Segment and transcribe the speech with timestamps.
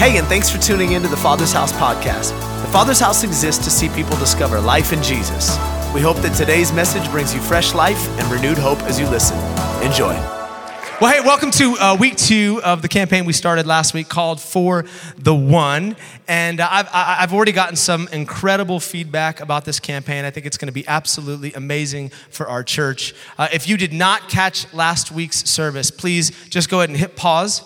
[0.00, 2.30] Hey, and thanks for tuning into the Father's House podcast.
[2.62, 5.58] The Father's House exists to see people discover life in Jesus.
[5.92, 9.36] We hope that today's message brings you fresh life and renewed hope as you listen.
[9.82, 10.14] Enjoy.
[11.02, 14.40] Well, hey, welcome to uh, week two of the campaign we started last week called
[14.40, 14.86] For
[15.18, 15.96] the One.
[16.26, 20.24] And uh, I've, I've already gotten some incredible feedback about this campaign.
[20.24, 23.14] I think it's going to be absolutely amazing for our church.
[23.36, 27.16] Uh, if you did not catch last week's service, please just go ahead and hit
[27.16, 27.62] pause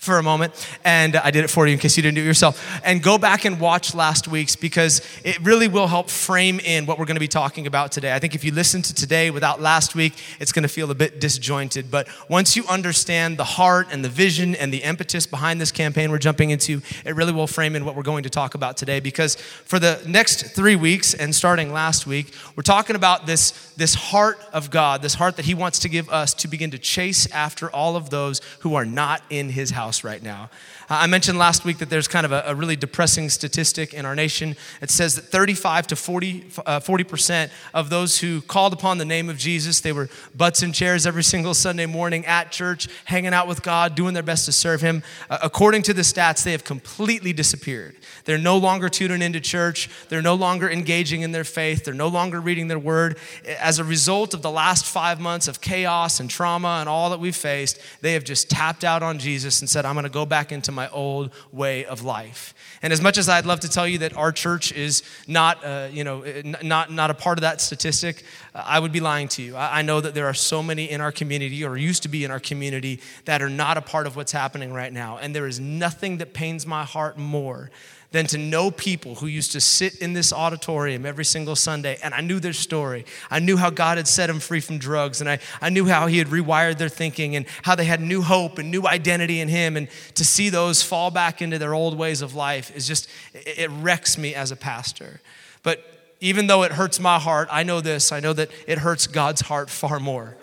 [0.00, 2.24] for a moment, and I did it for you in case you didn't do it
[2.24, 2.80] yourself.
[2.84, 6.98] And go back and watch last week's because it really will help frame in what
[6.98, 8.14] we're going to be talking about today.
[8.14, 10.94] I think if you listen to today without last week, it's going to feel a
[10.94, 11.90] bit disjointed.
[11.90, 16.10] But once you understand the heart and the vision and the impetus behind this campaign
[16.10, 19.00] we're jumping into, it really will frame in what we're going to talk about today.
[19.00, 23.94] Because for the next three weeks and starting last week, we're talking about this, this
[23.94, 27.30] heart of God, this heart that He wants to give us to begin to chase
[27.32, 30.48] after all of those who are not in His house house right now.
[30.90, 34.04] Uh, I mentioned last week that there's kind of a, a, really depressing statistic in
[34.04, 34.56] our nation.
[34.82, 39.28] It says that 35 to 40, uh, 40% of those who called upon the name
[39.28, 43.46] of Jesus, they were butts in chairs every single Sunday morning at church, hanging out
[43.46, 45.04] with God, doing their best to serve Him.
[45.30, 47.94] Uh, according to the stats, they have completely disappeared.
[48.24, 49.88] They're no longer tuning into church.
[50.08, 51.84] They're no longer engaging in their faith.
[51.84, 53.16] They're no longer reading their word.
[53.60, 57.20] As a result of the last five months of chaos and trauma and all that
[57.20, 60.26] we've faced, they have just tapped out on Jesus and said, I'm going to go
[60.26, 62.54] back into my old way of life.
[62.82, 65.88] And as much as I'd love to tell you that our church is not, uh,
[65.90, 66.24] you know,
[66.62, 69.56] not, not a part of that statistic, I would be lying to you.
[69.56, 72.30] I know that there are so many in our community, or used to be in
[72.30, 75.18] our community, that are not a part of what's happening right now.
[75.18, 77.70] And there is nothing that pains my heart more
[78.12, 82.12] than to know people who used to sit in this auditorium every single Sunday and
[82.12, 83.04] I knew their story.
[83.30, 86.08] I knew how God had set them free from drugs and I, I knew how
[86.08, 89.48] He had rewired their thinking and how they had new hope and new identity in
[89.48, 89.76] Him.
[89.76, 93.70] And to see those fall back into their old ways of life is just, it
[93.70, 95.20] wrecks me as a pastor.
[95.62, 95.84] But
[96.20, 99.42] even though it hurts my heart, I know this I know that it hurts God's
[99.42, 100.36] heart far more.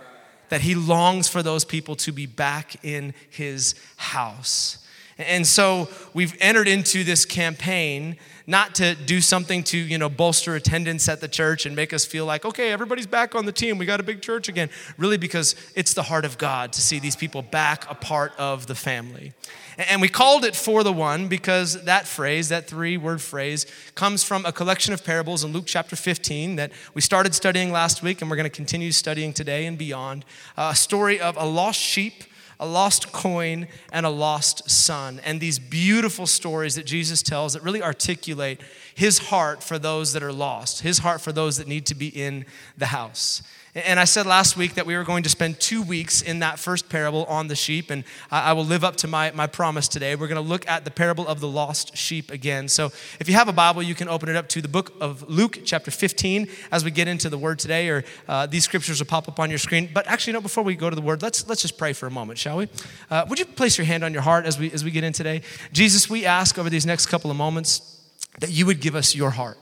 [0.49, 4.86] That He longs for those people to be back in His house.
[5.17, 8.17] And so we've entered into this campaign
[8.49, 12.05] not to do something to, you know, bolster attendance at the church and make us
[12.05, 13.77] feel like, okay, everybody's back on the team.
[13.77, 14.69] We got a big church again.
[14.97, 18.67] Really because it's the heart of God to see these people back a part of
[18.67, 19.33] the family.
[19.77, 24.23] And we called it for the one because that phrase, that three word phrase, comes
[24.23, 28.21] from a collection of parables in Luke chapter 15 that we started studying last week
[28.21, 30.25] and we're going to continue studying today and beyond.
[30.55, 32.23] A story of a lost sheep
[32.59, 35.19] a lost coin, and a lost son.
[35.23, 38.61] And these beautiful stories that Jesus tells that really articulate
[38.95, 42.07] his heart for those that are lost, his heart for those that need to be
[42.07, 42.45] in
[42.77, 43.43] the house.
[43.85, 46.57] And I said last week that we were going to spend two weeks in that
[46.57, 50.15] first parable on the sheep, and I will live up to my, my promise today.
[50.15, 52.69] We're going to look at the parable of the lost sheep again.
[52.69, 52.87] So
[53.19, 55.59] if you have a Bible, you can open it up to the book of Luke,
[55.63, 59.27] chapter 15, as we get into the word today, or uh, these scriptures will pop
[59.27, 59.91] up on your screen.
[59.93, 62.11] But actually, no, before we go to the word, let's, let's just pray for a
[62.11, 62.69] moment, shall we?
[63.11, 65.13] Uh, would you place your hand on your heart as we, as we get in
[65.13, 65.43] today?
[65.71, 68.01] Jesus, we ask over these next couple of moments
[68.39, 69.59] that you would give us your heart.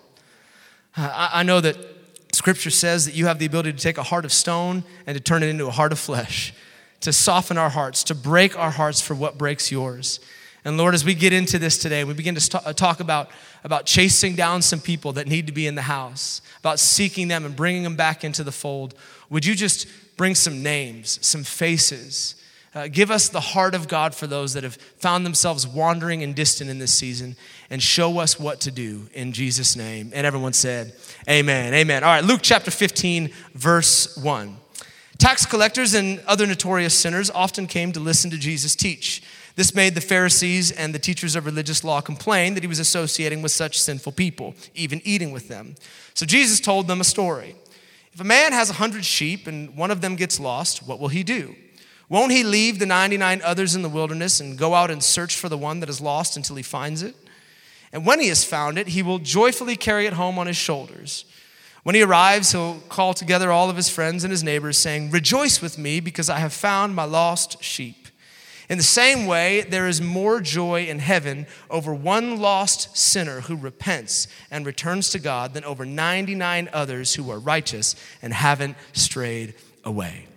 [0.95, 1.94] Uh, I, I know that
[2.35, 5.23] Scripture says that you have the ability to take a heart of stone and to
[5.23, 6.53] turn it into a heart of flesh,
[6.99, 10.19] to soften our hearts, to break our hearts for what breaks yours.
[10.65, 13.29] And Lord, as we get into this today, we begin to uh, talk about,
[13.63, 17.45] about chasing down some people that need to be in the house, about seeking them
[17.45, 18.95] and bringing them back into the fold.
[19.29, 22.35] Would you just bring some names, some faces?
[22.75, 26.35] Uh, give us the heart of God for those that have found themselves wandering and
[26.35, 27.37] distant in this season
[27.69, 30.11] and show us what to do in Jesus' name.
[30.13, 30.93] And everyone said,
[31.29, 31.73] Amen.
[31.73, 32.03] Amen.
[32.03, 34.57] All right, Luke chapter 15, verse 1.
[35.17, 39.23] Tax collectors and other notorious sinners often came to listen to Jesus teach.
[39.55, 43.41] This made the Pharisees and the teachers of religious law complain that he was associating
[43.41, 45.75] with such sinful people, even eating with them.
[46.13, 47.55] So Jesus told them a story.
[48.11, 51.07] If a man has a hundred sheep and one of them gets lost, what will
[51.07, 51.55] he do?
[52.07, 55.49] Won't he leave the 99 others in the wilderness and go out and search for
[55.49, 57.15] the one that is lost until he finds it?
[57.91, 61.25] And when he has found it, he will joyfully carry it home on his shoulders.
[61.83, 65.61] When he arrives, he'll call together all of his friends and his neighbors, saying, Rejoice
[65.61, 68.07] with me, because I have found my lost sheep.
[68.67, 73.55] In the same way, there is more joy in heaven over one lost sinner who
[73.55, 79.53] repents and returns to God than over 99 others who are righteous and haven't strayed
[79.83, 80.27] away.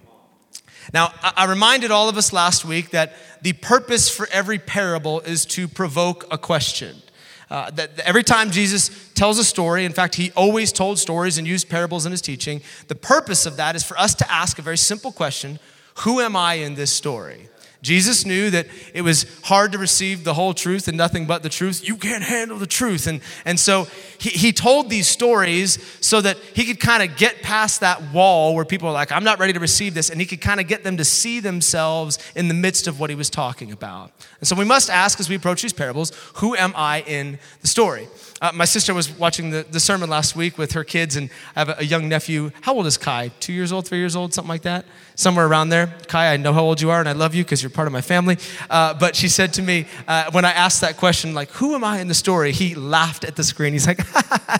[0.92, 5.44] Now, I reminded all of us last week that the purpose for every parable is
[5.46, 7.02] to provoke a question.
[7.50, 11.46] Uh, that every time Jesus tells a story, in fact, he always told stories and
[11.46, 12.60] used parables in his teaching.
[12.88, 15.58] The purpose of that is for us to ask a very simple question
[16.00, 17.48] Who am I in this story?
[17.80, 21.48] Jesus knew that it was hard to receive the whole truth and nothing but the
[21.48, 21.86] truth.
[21.86, 23.06] You can't handle the truth.
[23.06, 23.86] And, and so
[24.18, 28.56] he, he told these stories so that he could kind of get past that wall
[28.56, 30.10] where people are like, I'm not ready to receive this.
[30.10, 33.10] And he could kind of get them to see themselves in the midst of what
[33.10, 34.10] he was talking about.
[34.40, 37.68] And so we must ask as we approach these parables, who am I in the
[37.68, 38.08] story?
[38.40, 41.60] Uh, my sister was watching the, the sermon last week with her kids, and I
[41.60, 42.52] have a, a young nephew.
[42.60, 43.32] How old is Kai?
[43.40, 44.84] Two years old, three years old, something like that?
[45.16, 45.92] Somewhere around there.
[46.06, 47.92] Kai, I know how old you are, and I love you because you're part of
[47.92, 48.38] my family.
[48.70, 51.82] Uh, but she said to me, uh, when I asked that question, like, who am
[51.82, 52.52] I in the story?
[52.52, 53.72] He laughed at the screen.
[53.72, 54.00] He's like,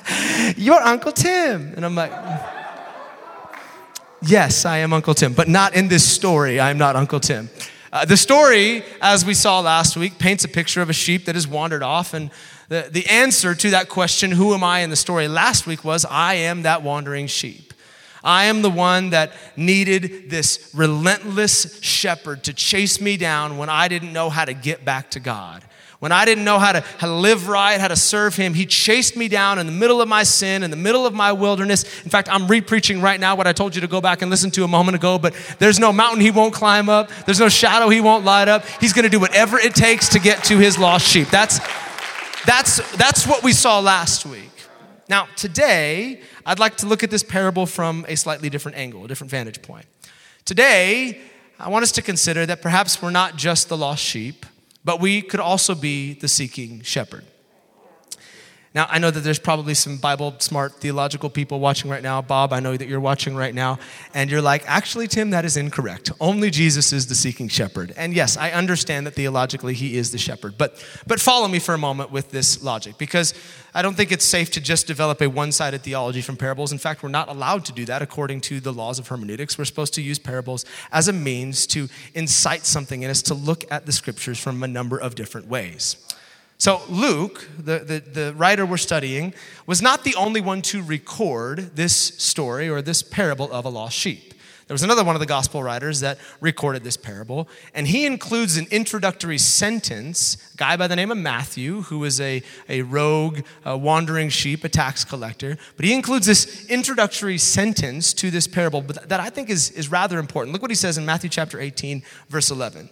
[0.56, 1.72] you're Uncle Tim.
[1.76, 2.12] And I'm like,
[4.22, 6.60] yes, I am Uncle Tim, but not in this story.
[6.60, 7.48] I'm not Uncle Tim.
[7.92, 11.36] Uh, the story, as we saw last week, paints a picture of a sheep that
[11.36, 12.30] has wandered off and
[12.68, 16.04] the, the answer to that question, who am I in the story last week, was
[16.04, 17.72] I am that wandering sheep.
[18.22, 23.88] I am the one that needed this relentless shepherd to chase me down when I
[23.88, 25.64] didn't know how to get back to God.
[26.00, 28.66] When I didn't know how to, how to live right, how to serve Him, He
[28.66, 31.82] chased me down in the middle of my sin, in the middle of my wilderness.
[32.04, 34.52] In fact, I'm re-preaching right now what I told you to go back and listen
[34.52, 37.10] to a moment ago, but there's no mountain He won't climb up.
[37.24, 38.64] There's no shadow He won't light up.
[38.80, 41.28] He's gonna do whatever it takes to get to His lost sheep.
[41.30, 41.58] That's,
[42.48, 44.50] that's, that's what we saw last week.
[45.08, 49.08] Now, today, I'd like to look at this parable from a slightly different angle, a
[49.08, 49.84] different vantage point.
[50.46, 51.20] Today,
[51.58, 54.46] I want us to consider that perhaps we're not just the lost sheep,
[54.82, 57.24] but we could also be the seeking shepherd.
[58.78, 62.22] Now, I know that there's probably some Bible smart theological people watching right now.
[62.22, 63.80] Bob, I know that you're watching right now.
[64.14, 66.12] And you're like, actually, Tim, that is incorrect.
[66.20, 67.92] Only Jesus is the seeking shepherd.
[67.96, 70.56] And yes, I understand that theologically he is the shepherd.
[70.56, 73.34] But, but follow me for a moment with this logic because
[73.74, 76.70] I don't think it's safe to just develop a one sided theology from parables.
[76.70, 79.58] In fact, we're not allowed to do that according to the laws of hermeneutics.
[79.58, 83.64] We're supposed to use parables as a means to incite something in us to look
[83.72, 85.96] at the scriptures from a number of different ways.
[86.60, 89.32] So, Luke, the, the, the, writer we're studying,
[89.66, 93.96] was not the only one to record this story or this parable of a lost
[93.96, 94.34] sheep.
[94.66, 98.56] There was another one of the gospel writers that recorded this parable, and he includes
[98.56, 103.42] an introductory sentence, a guy by the name of Matthew, who is a, a rogue,
[103.64, 105.56] a wandering sheep, a tax collector.
[105.76, 110.18] But he includes this introductory sentence to this parable that I think is, is rather
[110.18, 110.52] important.
[110.52, 112.86] Look what he says in Matthew chapter 18, verse 11.
[112.86, 112.90] It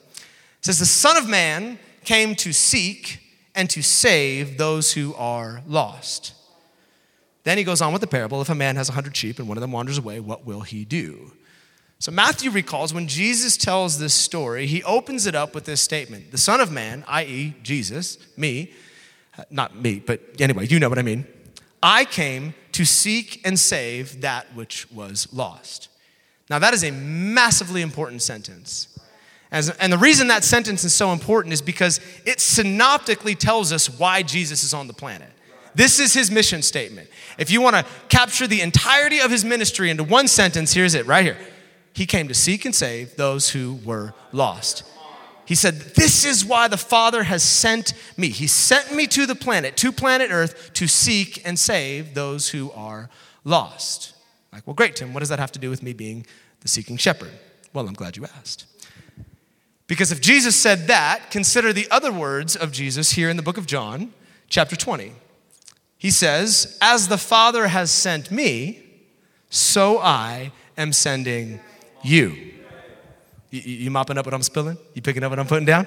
[0.61, 3.26] says, The Son of Man came to seek
[3.57, 6.35] and to save those who are lost.
[7.45, 9.49] Then he goes on with the parable if a man has a hundred sheep and
[9.49, 11.33] one of them wanders away, what will he do?
[11.99, 16.31] So Matthew recalls when Jesus tells this story, he opens it up with this statement
[16.31, 18.73] The Son of Man, i.e., Jesus, me,
[19.39, 21.27] uh, not me, but anyway, you know what I mean.
[21.83, 25.89] I came to seek and save that which was lost.
[26.51, 28.96] Now, that is a massively important sentence.
[29.51, 33.89] As, and the reason that sentence is so important is because it synoptically tells us
[33.89, 35.31] why Jesus is on the planet.
[35.75, 37.09] This is his mission statement.
[37.39, 41.07] If you want to capture the entirety of his ministry into one sentence, here's it
[41.07, 41.39] right here.
[41.93, 44.85] He came to seek and save those who were lost.
[45.45, 48.29] He said, This is why the Father has sent me.
[48.31, 52.71] He sent me to the planet, to planet Earth, to seek and save those who
[52.73, 53.09] are
[53.45, 54.15] lost.
[54.53, 56.27] Like, well, great, Tim, what does that have to do with me being
[56.61, 57.31] the seeking shepherd?
[57.73, 58.65] Well, I'm glad you asked.
[59.87, 63.57] Because if Jesus said that, consider the other words of Jesus here in the book
[63.57, 64.13] of John,
[64.49, 65.13] chapter 20.
[65.97, 68.83] He says, As the Father has sent me,
[69.49, 71.61] so I am sending
[72.03, 72.53] you.
[73.51, 74.77] You, you mopping up what I'm spilling?
[74.95, 75.87] You picking up what I'm putting down?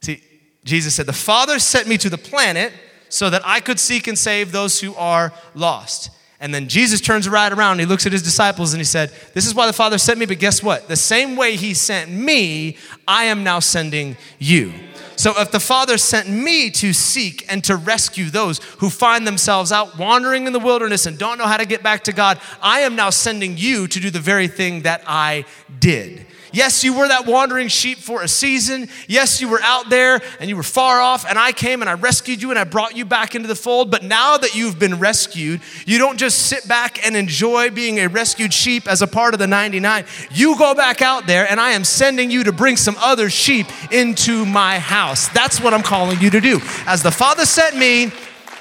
[0.00, 0.22] See,
[0.64, 2.72] Jesus said, The Father sent me to the planet
[3.08, 6.10] so that I could seek and save those who are lost.
[6.38, 9.46] And then Jesus turns right around he looks at his disciples and he said, This
[9.46, 10.86] is why the Father sent me, but guess what?
[10.88, 12.76] The same way he sent me,
[13.08, 14.72] I am now sending you.
[15.16, 19.72] So if the Father sent me to seek and to rescue those who find themselves
[19.72, 22.80] out wandering in the wilderness and don't know how to get back to God, I
[22.80, 25.46] am now sending you to do the very thing that I
[25.80, 26.26] did.
[26.56, 28.88] Yes, you were that wandering sheep for a season.
[29.08, 31.92] Yes, you were out there and you were far off, and I came and I
[31.92, 33.90] rescued you and I brought you back into the fold.
[33.90, 38.06] But now that you've been rescued, you don't just sit back and enjoy being a
[38.06, 40.06] rescued sheep as a part of the 99.
[40.30, 43.66] You go back out there, and I am sending you to bring some other sheep
[43.92, 45.28] into my house.
[45.28, 46.62] That's what I'm calling you to do.
[46.86, 48.10] As the Father sent me,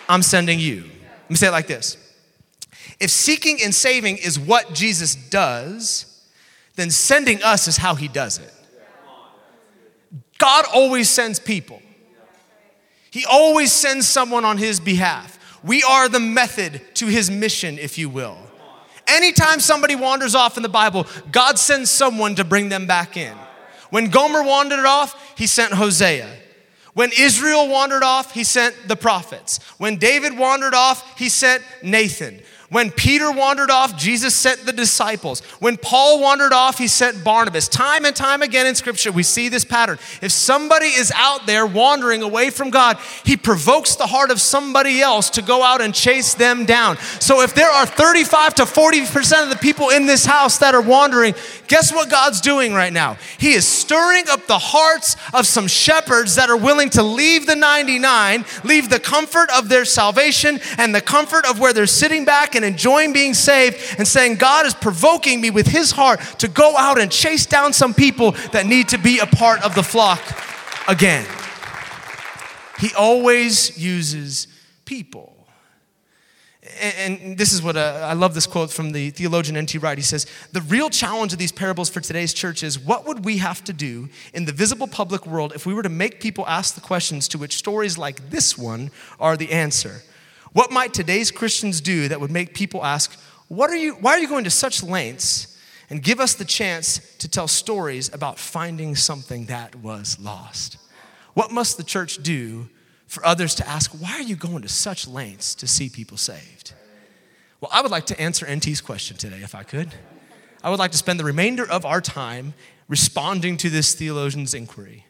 [0.10, 0.82] I'm sending you.
[0.82, 1.96] Let me say it like this
[3.00, 6.12] If seeking and saving is what Jesus does,
[6.76, 8.54] then sending us is how he does it.
[10.38, 11.82] God always sends people.
[13.12, 15.40] He always sends someone on his behalf.
[15.64, 18.38] We are the method to his mission, if you will.
[19.08, 23.36] Anytime somebody wanders off in the Bible, God sends someone to bring them back in.
[23.90, 26.30] When Gomer wandered off, he sent Hosea.
[26.94, 29.60] When Israel wandered off, he sent the prophets.
[29.78, 32.42] When David wandered off, he sent Nathan.
[32.70, 35.42] When Peter wandered off, Jesus sent the disciples.
[35.60, 37.68] When Paul wandered off, he sent Barnabas.
[37.68, 40.00] Time and time again in Scripture, we see this pattern.
[40.20, 45.00] If somebody is out there wandering away from God, he provokes the heart of somebody
[45.00, 46.98] else to go out and chase them down.
[47.20, 50.82] So if there are 35 to 40% of the people in this house that are
[50.82, 51.36] wandering,
[51.68, 53.18] guess what God's doing right now?
[53.38, 57.56] He is stirring up the hearts of some shepherds that are willing to leave the
[57.56, 62.55] 99, leave the comfort of their salvation and the comfort of where they're sitting back
[62.56, 66.76] and enjoying being saved and saying, God is provoking me with his heart to go
[66.78, 70.22] out and chase down some people that need to be a part of the flock
[70.88, 71.26] again.
[72.80, 74.48] He always uses
[74.86, 75.36] people.
[76.82, 79.78] And, this is what uh, I love this quote from the theologian N.T.
[79.78, 79.98] Wright.
[79.98, 83.38] He says, The real challenge of these parables for today's church is what would we
[83.38, 86.74] have to do in the visible public world if we were to make people ask
[86.74, 90.02] the questions to which stories like this one are the answer?
[90.56, 93.20] What might today's Christians do that would make people ask,
[93.50, 95.60] what are you, why are you going to such lengths
[95.90, 100.78] and give us the chance to tell stories about finding something that was lost?
[101.34, 102.70] What must the church do
[103.06, 106.72] for others to ask, why are you going to such lengths to see people saved?
[107.60, 109.94] Well, I would like to answer NT's question today, if I could.
[110.64, 112.54] I would like to spend the remainder of our time
[112.88, 115.05] responding to this theologian's inquiry.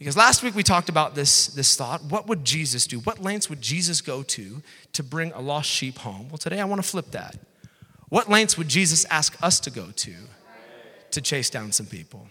[0.00, 3.00] Because last week we talked about this, this thought what would Jesus do?
[3.00, 4.62] What lengths would Jesus go to
[4.94, 6.30] to bring a lost sheep home?
[6.30, 7.36] Well, today I want to flip that.
[8.08, 10.14] What lengths would Jesus ask us to go to
[11.10, 12.26] to chase down some people?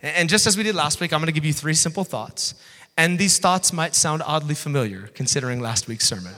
[0.00, 2.54] And just as we did last week, I'm going to give you three simple thoughts.
[2.96, 6.32] And these thoughts might sound oddly familiar considering last week's sermon.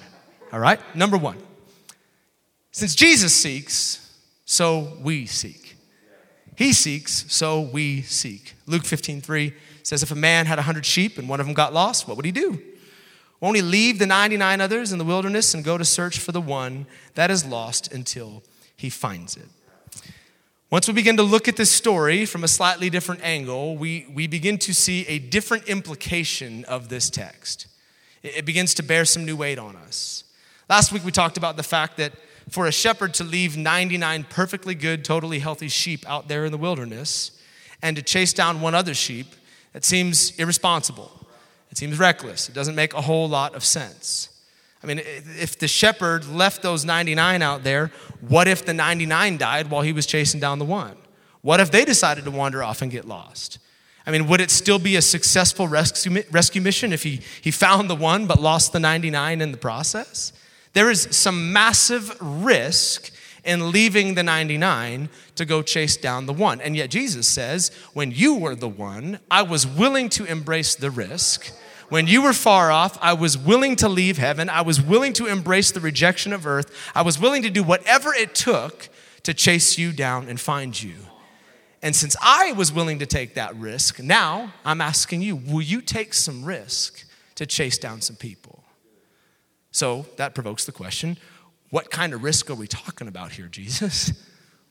[0.53, 0.81] All right?
[0.97, 1.39] Number one,
[2.73, 4.13] since Jesus seeks,
[4.45, 5.77] so we seek.
[6.57, 8.55] He seeks, so we seek.
[8.67, 9.55] Luke 15, 3
[9.89, 12.17] says, If a man had a hundred sheep and one of them got lost, what
[12.17, 12.61] would he do?
[13.41, 16.41] Won't he leave the 99 others in the wilderness and go to search for the
[16.41, 18.43] one that is lost until
[18.77, 19.47] he finds it?
[20.71, 24.27] Once we begin to look at this story from a slightly different angle, we, we
[24.27, 27.67] begin to see a different implication of this text.
[28.23, 30.25] It, it begins to bear some new weight on us.
[30.69, 32.13] Last week we talked about the fact that
[32.51, 36.59] for a shepherd to leave 99 perfectly good, totally healthy sheep out there in the
[36.59, 37.31] wilderness
[37.81, 39.29] and to chase down one other sheep
[39.75, 41.11] it seems irresponsible.
[41.71, 42.49] It seems reckless.
[42.49, 44.31] It doesn't make a whole lot of sense.
[44.83, 49.71] I mean, if the shepherd left those 99 out there, what if the 99 died
[49.71, 50.97] while he was chasing down the one?
[51.43, 53.59] What if they decided to wander off and get lost?
[54.07, 57.91] I mean, would it still be a successful rescue, rescue mission if he, he found
[57.91, 60.33] the one but lost the 99 in the process?
[60.73, 63.13] There is some massive risk
[63.49, 66.61] in leaving the 99 to go chase down the one.
[66.61, 70.91] And yet Jesus says, When you were the one, I was willing to embrace the
[70.91, 71.51] risk.
[71.89, 74.51] When you were far off, I was willing to leave heaven.
[74.51, 76.71] I was willing to embrace the rejection of earth.
[76.95, 78.91] I was willing to do whatever it took
[79.23, 80.97] to chase you down and find you.
[81.81, 85.81] And since I was willing to take that risk, now I'm asking you, will you
[85.81, 88.63] take some risk to chase down some people?
[89.71, 91.17] So that provokes the question
[91.71, 94.13] what kind of risk are we talking about here, Jesus?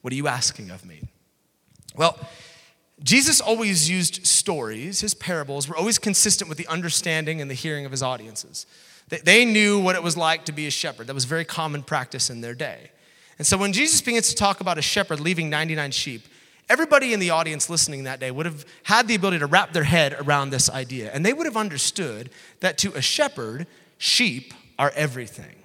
[0.01, 1.01] What are you asking of me?
[1.95, 2.17] Well,
[3.03, 7.85] Jesus always used stories, his parables were always consistent with the understanding and the hearing
[7.85, 8.65] of his audiences.
[9.09, 11.07] They knew what it was like to be a shepherd.
[11.07, 12.91] That was very common practice in their day.
[13.37, 16.23] And so when Jesus begins to talk about a shepherd leaving 99 sheep,
[16.69, 19.83] everybody in the audience listening that day would have had the ability to wrap their
[19.83, 21.11] head around this idea.
[21.13, 25.55] And they would have understood that to a shepherd, sheep are everything.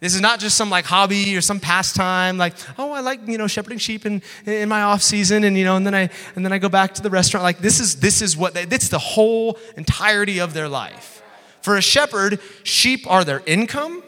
[0.00, 3.36] This is not just some like hobby or some pastime, like, oh, I like, you
[3.36, 6.44] know, shepherding sheep in, in my off season and, you know, and then I, and
[6.44, 7.44] then I go back to the restaurant.
[7.44, 11.22] Like this is, this is what, they, it's the whole entirety of their life.
[11.60, 14.02] For a shepherd, sheep are their income.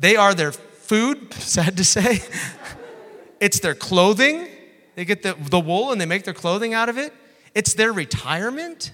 [0.00, 2.20] They are their food, sad to say.
[3.40, 4.48] it's their clothing.
[4.96, 7.12] They get the, the wool and they make their clothing out of it.
[7.54, 8.92] It's their retirement.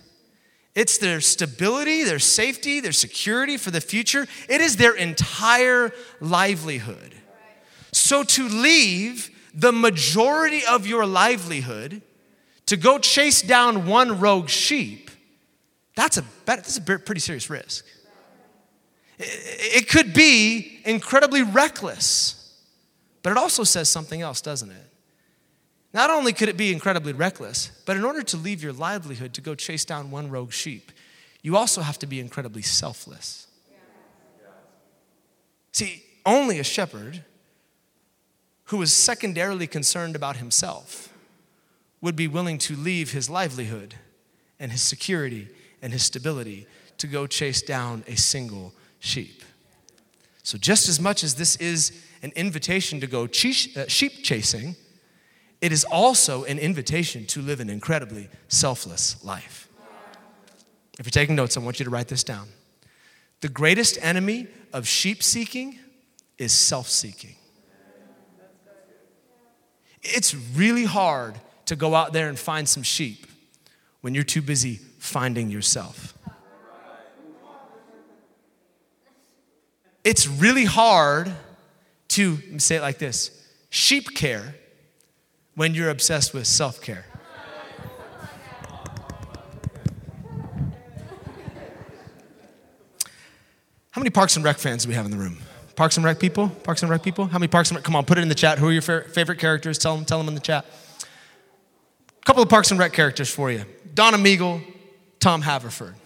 [0.78, 4.28] It's their stability, their safety, their security for the future.
[4.48, 7.16] It is their entire livelihood.
[7.90, 12.00] So to leave the majority of your livelihood
[12.66, 15.10] to go chase down one rogue sheep,
[15.96, 17.84] that's a, that's a pretty serious risk.
[19.18, 22.56] It could be incredibly reckless,
[23.24, 24.87] but it also says something else, doesn't it?
[25.98, 29.40] Not only could it be incredibly reckless, but in order to leave your livelihood to
[29.40, 30.92] go chase down one rogue sheep,
[31.42, 33.48] you also have to be incredibly selfless.
[35.72, 37.24] See, only a shepherd
[38.66, 41.12] who is secondarily concerned about himself
[42.00, 43.96] would be willing to leave his livelihood
[44.60, 45.48] and his security
[45.82, 49.42] and his stability to go chase down a single sheep.
[50.44, 51.90] So, just as much as this is
[52.22, 54.76] an invitation to go uh, sheep chasing,
[55.60, 59.68] it is also an invitation to live an incredibly selfless life.
[60.98, 62.48] If you're taking notes, I want you to write this down.
[63.40, 65.78] The greatest enemy of sheep seeking
[66.38, 67.34] is self seeking.
[70.02, 71.34] It's really hard
[71.66, 73.26] to go out there and find some sheep
[74.00, 76.16] when you're too busy finding yourself.
[80.04, 81.30] It's really hard
[82.08, 83.30] to say it like this
[83.70, 84.54] sheep care
[85.58, 87.04] when you're obsessed with self care.
[93.90, 95.38] How many Parks and Rec fans do we have in the room?
[95.74, 96.48] Parks and Rec people?
[96.62, 97.26] Parks and Rec people?
[97.26, 97.84] How many Parks and Rec?
[97.84, 98.60] Come on, put it in the chat.
[98.60, 99.78] Who are your favorite characters?
[99.78, 100.64] Tell them, tell them in the chat.
[102.22, 104.62] A couple of Parks and Rec characters for you Donna Meagle,
[105.18, 105.96] Tom Haverford.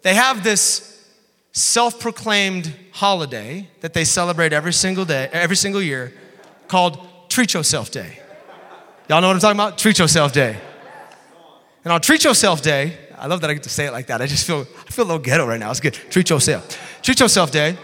[0.00, 1.06] They have this
[1.52, 6.14] self proclaimed holiday that they celebrate every single day, every single year
[6.68, 7.05] called
[7.36, 8.18] Treat Yourself Day.
[9.10, 9.76] Y'all know what I'm talking about?
[9.76, 10.56] Treat Yourself Day.
[11.84, 14.22] And on Treat Yourself Day, I love that I get to say it like that.
[14.22, 15.70] I just feel, I feel a little ghetto right now.
[15.70, 15.92] It's good.
[15.92, 17.02] Treat yourself.
[17.02, 17.76] Treat yourself day.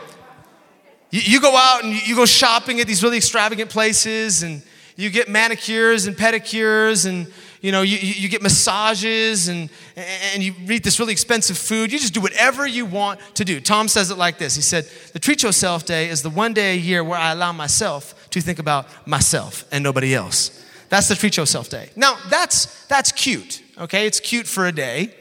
[1.10, 4.62] You, you go out and you go shopping at these really extravagant places and
[4.96, 7.30] you get manicures and pedicures and
[7.60, 11.98] you know you, you get massages and, and you eat this really expensive food you
[11.98, 15.18] just do whatever you want to do tom says it like this he said the
[15.18, 18.58] treat yourself day is the one day a year where i allow myself to think
[18.58, 20.62] about myself and nobody else.
[20.88, 21.90] That's the treat yourself day.
[21.96, 24.06] Now that's that's cute okay?
[24.06, 25.14] It's cute for a day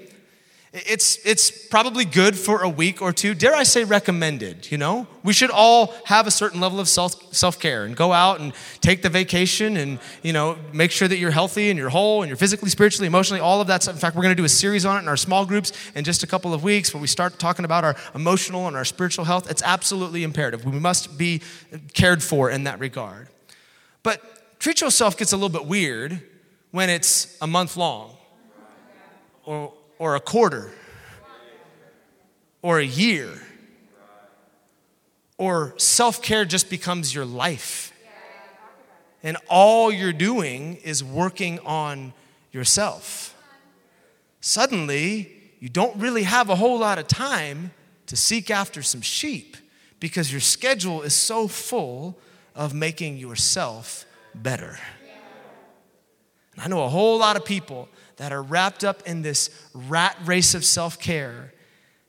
[0.73, 3.33] it's, it's probably good for a week or two.
[3.33, 5.05] Dare I say recommended, you know?
[5.21, 9.01] We should all have a certain level of self, self-care and go out and take
[9.01, 12.37] the vacation and, you know, make sure that you're healthy and you're whole and you're
[12.37, 13.95] physically, spiritually, emotionally, all of that stuff.
[13.95, 16.05] In fact, we're going to do a series on it in our small groups in
[16.05, 19.25] just a couple of weeks where we start talking about our emotional and our spiritual
[19.25, 19.51] health.
[19.51, 20.63] It's absolutely imperative.
[20.63, 21.41] We must be
[21.93, 23.27] cared for in that regard.
[24.03, 26.21] But treat yourself gets a little bit weird
[26.71, 28.15] when it's a month long
[29.43, 30.71] or or a quarter
[32.63, 33.39] or a year
[35.37, 37.93] or self care just becomes your life.
[39.21, 42.13] And all you're doing is working on
[42.51, 43.35] yourself.
[44.39, 47.69] Suddenly, you don't really have a whole lot of time
[48.07, 49.55] to seek after some sheep
[49.99, 52.17] because your schedule is so full
[52.55, 54.79] of making yourself better.
[56.53, 57.87] And I know a whole lot of people
[58.21, 61.51] that are wrapped up in this rat race of self care,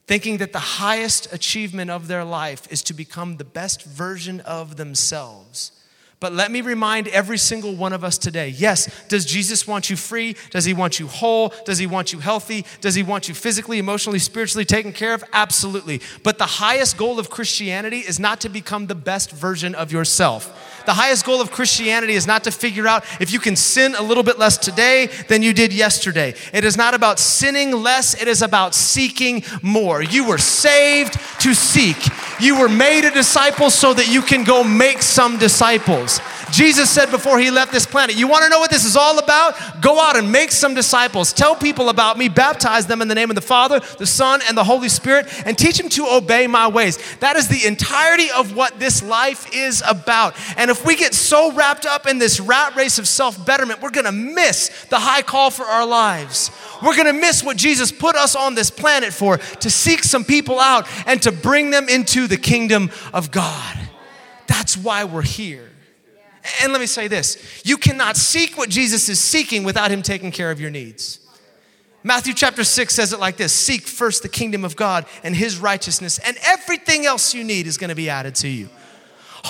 [0.07, 4.77] thinking that the highest achievement of their life is to become the best version of
[4.77, 5.73] themselves.
[6.21, 9.97] But let me remind every single one of us today yes, does Jesus want you
[9.97, 10.37] free?
[10.51, 11.55] Does he want you whole?
[11.65, 12.67] Does he want you healthy?
[12.83, 15.25] Does he want you physically, emotionally, spiritually taken care of?
[15.33, 16.03] Absolutely.
[16.23, 20.72] But the highest goal of Christianity is not to become the best version of yourself.
[20.85, 24.03] The highest goal of Christianity is not to figure out if you can sin a
[24.03, 26.35] little bit less today than you did yesterday.
[26.53, 30.03] It is not about sinning less, it is about seeking more.
[30.03, 31.97] You were saved to seek.
[32.41, 36.21] You were made a disciple so that you can go make some disciples.
[36.53, 39.19] Jesus said before he left this planet, You want to know what this is all
[39.19, 39.81] about?
[39.81, 41.33] Go out and make some disciples.
[41.33, 44.57] Tell people about me, baptize them in the name of the Father, the Son, and
[44.57, 46.99] the Holy Spirit, and teach them to obey my ways.
[47.21, 50.35] That is the entirety of what this life is about.
[50.59, 53.91] And if we get so wrapped up in this rat race of self betterment, we're
[53.91, 56.51] going to miss the high call for our lives.
[56.83, 60.25] We're going to miss what Jesus put us on this planet for to seek some
[60.25, 63.79] people out and to bring them into the kingdom of God.
[64.47, 65.72] That's why we're here.
[66.61, 70.31] And let me say this you cannot seek what Jesus is seeking without him taking
[70.31, 71.19] care of your needs.
[72.05, 75.59] Matthew chapter 6 says it like this Seek first the kingdom of God and his
[75.59, 78.69] righteousness, and everything else you need is going to be added to you.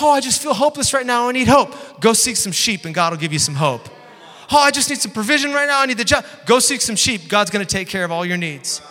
[0.01, 1.29] Oh, I just feel hopeless right now.
[1.29, 1.99] I need hope.
[1.99, 3.87] Go seek some sheep, and God will give you some hope.
[4.51, 5.81] Oh, I just need some provision right now.
[5.81, 6.25] I need the job.
[6.45, 7.27] Go seek some sheep.
[7.27, 8.81] God's going to take care of all your needs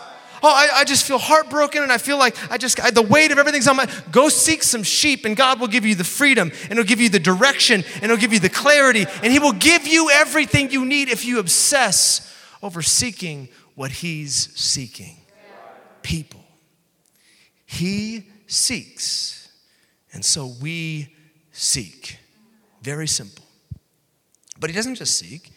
[0.43, 3.31] oh, I, I just feel heartbroken and I feel like I just, I, the weight
[3.31, 6.51] of everything's on my, go seek some sheep and God will give you the freedom
[6.69, 9.53] and He'll give you the direction and He'll give you the clarity and He will
[9.53, 15.17] give you everything you need if you obsess over seeking what He's seeking
[16.03, 16.45] people.
[17.65, 19.49] He seeks,
[20.13, 21.15] and so we
[21.53, 22.19] seek.
[22.83, 23.45] Very simple.
[24.61, 25.51] But He doesn't just seek,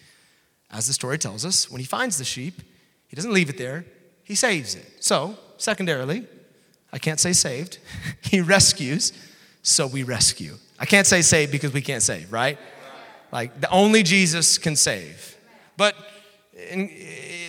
[0.71, 2.61] as the story tells us, when He finds the sheep,
[3.07, 3.85] He doesn't leave it there
[4.25, 4.85] he saves it.
[4.99, 6.27] So, secondarily,
[6.91, 7.77] I can't say saved.
[8.21, 9.13] he rescues,
[9.63, 10.55] so we rescue.
[10.77, 12.57] I can't say saved because we can't save, right?
[13.31, 15.37] Like, the only Jesus can save.
[15.77, 15.95] But
[16.69, 16.91] in,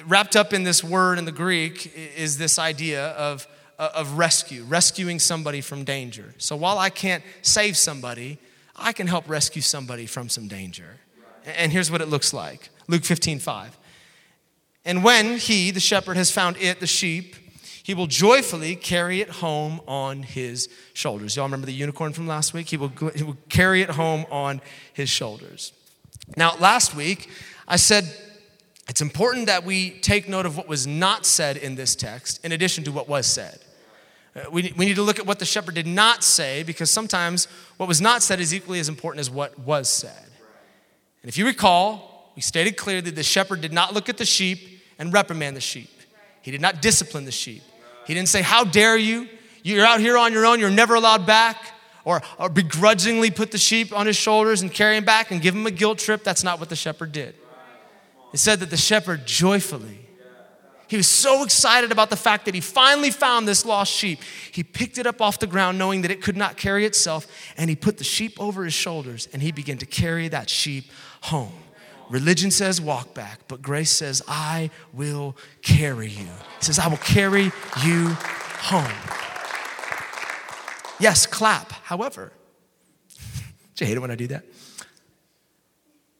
[0.06, 3.46] wrapped up in this word in the Greek is this idea of,
[3.78, 6.34] uh, of rescue, rescuing somebody from danger.
[6.38, 8.38] So while I can't save somebody,
[8.74, 10.96] I can help rescue somebody from some danger.
[11.44, 13.78] And here's what it looks like Luke 15, 5.
[14.86, 17.34] And when he, the shepherd, has found it, the sheep,
[17.82, 21.36] he will joyfully carry it home on his shoulders.
[21.36, 22.68] Y'all remember the unicorn from last week?
[22.68, 24.60] He will, he will carry it home on
[24.92, 25.72] his shoulders.
[26.36, 27.28] Now, last week,
[27.66, 28.12] I said
[28.88, 32.52] it's important that we take note of what was not said in this text in
[32.52, 33.58] addition to what was said.
[34.36, 37.46] Uh, we, we need to look at what the shepherd did not say because sometimes
[37.76, 40.26] what was not said is equally as important as what was said.
[41.22, 44.24] And if you recall, we stated clearly that the shepherd did not look at the
[44.24, 45.90] sheep and reprimand the sheep,
[46.42, 47.62] he did not discipline the sheep.
[48.06, 49.28] He didn't say, How dare you?
[49.62, 51.72] You're out here on your own, you're never allowed back.
[52.04, 55.56] Or, or begrudgingly put the sheep on his shoulders and carry him back and give
[55.56, 56.22] him a guilt trip.
[56.22, 57.34] That's not what the shepherd did.
[58.32, 60.06] It said that the shepherd joyfully,
[60.88, 64.20] he was so excited about the fact that he finally found this lost sheep.
[64.52, 67.68] He picked it up off the ground knowing that it could not carry itself, and
[67.68, 70.84] he put the sheep over his shoulders and he began to carry that sheep
[71.22, 71.52] home.
[72.08, 76.26] Religion says walk back, but grace says, I will carry you.
[76.58, 77.50] He says, I will carry
[77.84, 78.08] you
[78.60, 78.92] home.
[80.98, 81.72] Yes, clap.
[81.72, 82.32] However,
[83.74, 84.44] do you hate it when I do that?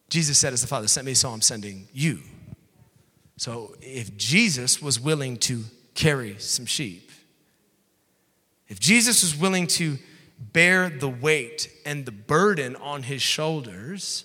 [0.08, 2.20] Jesus said, As the Father sent me, so I'm sending you.
[3.36, 7.10] So if Jesus was willing to carry some sheep,
[8.68, 9.98] if Jesus was willing to
[10.38, 14.24] bear the weight and the burden on his shoulders,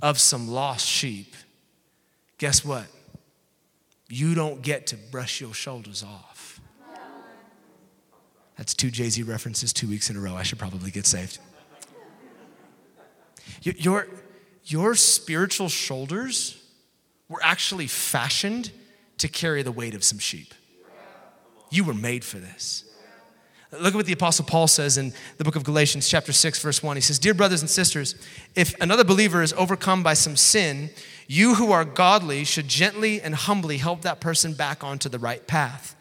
[0.00, 1.34] of some lost sheep,
[2.38, 2.86] guess what?
[4.08, 6.60] You don't get to brush your shoulders off.
[8.56, 10.34] That's two Jay Z references two weeks in a row.
[10.34, 11.38] I should probably get saved.
[13.62, 14.06] Your,
[14.64, 16.62] your spiritual shoulders
[17.28, 18.70] were actually fashioned
[19.18, 20.54] to carry the weight of some sheep.
[21.70, 22.84] You were made for this.
[23.70, 26.82] Look at what the Apostle Paul says in the book of Galatians, chapter 6, verse
[26.82, 26.96] 1.
[26.96, 28.14] He says, Dear brothers and sisters,
[28.54, 30.88] if another believer is overcome by some sin,
[31.26, 35.46] you who are godly should gently and humbly help that person back onto the right
[35.46, 35.94] path.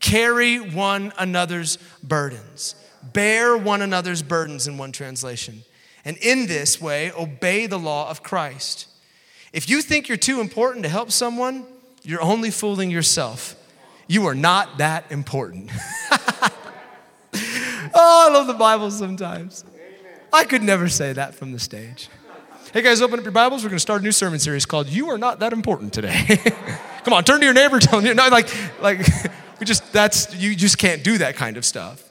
[0.00, 5.62] Carry one another's burdens, bear one another's burdens, in one translation.
[6.04, 8.86] And in this way, obey the law of Christ.
[9.54, 11.64] If you think you're too important to help someone,
[12.02, 13.56] you're only fooling yourself.
[14.06, 15.70] You are not that important.
[18.00, 19.64] Oh, I love the Bible sometimes.
[20.32, 22.08] I could never say that from the stage.
[22.72, 23.64] Hey guys, open up your Bibles.
[23.64, 26.36] We're going to start a new sermon series called "You Are Not That Important Today."
[27.02, 28.14] Come on, turn to your neighbor, tell them.
[28.14, 29.00] No, like, like
[29.58, 32.08] we just that's you just can't do that kind of stuff.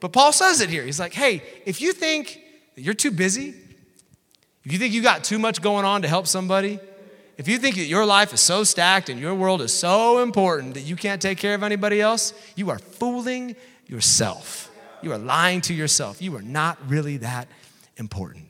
[0.00, 0.84] But Paul says it here.
[0.84, 2.38] He's like, "Hey, if you think
[2.74, 3.54] that you're too busy,
[4.64, 6.78] if you think you got too much going on to help somebody,
[7.38, 10.74] if you think that your life is so stacked and your world is so important
[10.74, 14.68] that you can't take care of anybody else, you are fooling yourself."
[15.02, 16.22] You are lying to yourself.
[16.22, 17.48] You are not really that
[17.96, 18.46] important.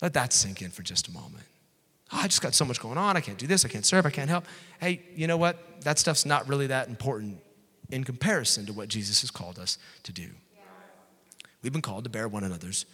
[0.00, 1.44] Let that sink in for just a moment.
[2.12, 3.16] Oh, I just got so much going on.
[3.16, 3.64] I can't do this.
[3.64, 4.06] I can't serve.
[4.06, 4.44] I can't help.
[4.80, 5.82] Hey, you know what?
[5.82, 7.38] That stuff's not really that important
[7.90, 10.28] in comparison to what Jesus has called us to do.
[11.62, 12.86] We've been called to bear one another's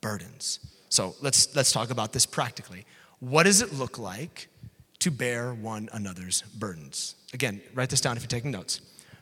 [0.00, 0.60] burdens.
[0.88, 2.86] So let's, let's talk about this practically.
[3.20, 4.48] What does it look like
[5.00, 7.14] to bear one another's burdens?
[7.34, 8.80] Again, write this down if you're taking notes.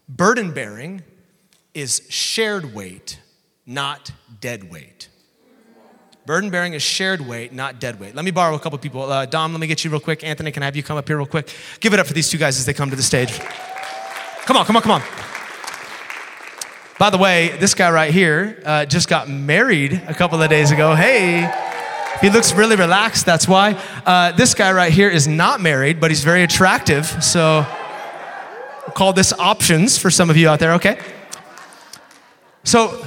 [0.08, 1.02] Burden bearing
[1.74, 3.20] is shared weight,
[3.66, 5.08] not dead weight.
[6.26, 8.14] Burden bearing is shared weight, not dead weight.
[8.14, 9.02] Let me borrow a couple people.
[9.02, 10.24] Uh, Dom, let me get you real quick.
[10.24, 11.54] Anthony, can I have you come up here real quick?
[11.80, 13.38] Give it up for these two guys as they come to the stage.
[14.46, 15.02] Come on, come on, come on.
[16.98, 20.70] By the way, this guy right here uh, just got married a couple of days
[20.70, 20.94] ago.
[20.94, 21.50] Hey,
[22.22, 23.72] he looks really relaxed, that's why.
[24.06, 27.04] Uh, this guy right here is not married, but he's very attractive.
[27.22, 27.66] So,
[28.87, 30.98] we'll call this options for some of you out there, okay?
[32.64, 33.07] So,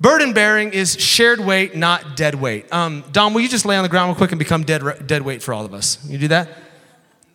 [0.00, 2.72] burden bearing is shared weight, not dead weight.
[2.72, 5.22] Um, Dom, will you just lay on the ground real quick and become dead, dead
[5.22, 6.04] weight for all of us?
[6.08, 6.48] You do that?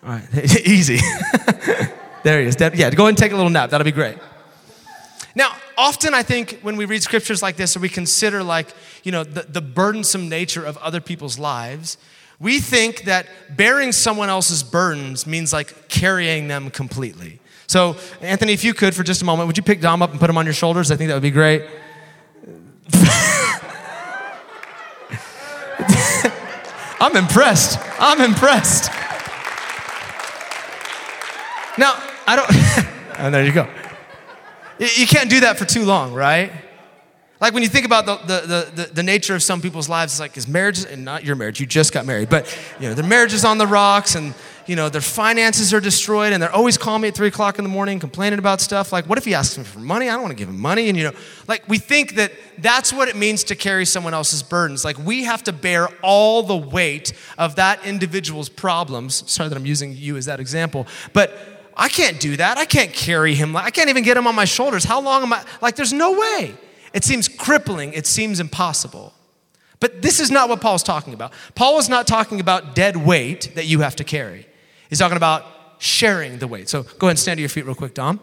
[0.04, 0.34] All right,
[0.68, 0.98] easy.
[2.24, 2.56] there he is.
[2.56, 3.70] Dead, yeah, go ahead and take a little nap.
[3.70, 4.18] That'll be great.
[5.36, 9.12] Now, often I think when we read scriptures like this or we consider like, you
[9.12, 11.98] know, the, the burdensome nature of other people's lives,
[12.39, 17.39] we think that bearing someone else's burdens means like carrying them completely.
[17.67, 20.19] So, Anthony, if you could for just a moment, would you pick Dom up and
[20.19, 20.91] put him on your shoulders?
[20.91, 21.63] I think that would be great.
[26.99, 27.80] I'm impressed.
[27.99, 28.91] I'm impressed.
[31.78, 32.54] Now, I don't,
[33.19, 33.67] and oh, there you go.
[34.80, 36.52] You can't do that for too long, right?
[37.43, 40.19] Like when you think about the, the, the, the, nature of some people's lives, it's
[40.21, 42.47] like his marriage, and not your marriage, you just got married, but
[42.79, 44.34] you know, their marriage is on the rocks and
[44.65, 47.65] you know, their finances are destroyed and they're always calling me at three o'clock in
[47.65, 48.93] the morning complaining about stuff.
[48.93, 50.08] Like, what if he asks me for money?
[50.08, 50.88] I don't want to give him money.
[50.88, 51.12] And you know,
[51.49, 54.86] like we think that that's what it means to carry someone else's burdens.
[54.86, 59.29] Like we have to bear all the weight of that individual's problems.
[59.29, 61.38] Sorry that I'm using you as that example, but
[61.75, 62.58] I can't do that.
[62.58, 63.53] I can't carry him.
[63.58, 64.86] I can't even get him on my shoulders.
[64.86, 65.43] How long am I?
[65.62, 66.56] Like, there's no way.
[66.93, 69.13] It seems crippling, it seems impossible.
[69.79, 71.34] But this is not what Paul's talking about.
[71.56, 74.47] Paul is not talking about dead weight that you have to carry.
[74.89, 75.45] He's talking about
[75.79, 76.69] sharing the weight.
[76.69, 78.19] So go ahead and stand to your feet real quick, Dom.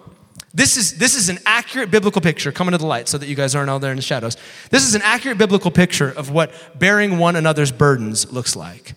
[0.55, 3.37] This is, this is an accurate biblical picture coming to the light so that you
[3.37, 4.37] guys aren't all there in the shadows.
[4.71, 8.95] This is an accurate biblical picture of what bearing one another's burdens looks like.